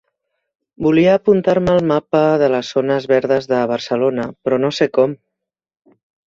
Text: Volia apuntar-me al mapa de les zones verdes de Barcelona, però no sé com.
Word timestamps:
Volia 0.85 1.11
apuntar-me 1.17 1.69
al 1.73 1.81
mapa 1.91 2.21
de 2.43 2.47
les 2.53 2.71
zones 2.77 3.05
verdes 3.13 3.49
de 3.53 3.61
Barcelona, 3.75 4.27
però 4.49 4.61
no 4.65 4.73
sé 4.79 4.89
com. 5.01 5.15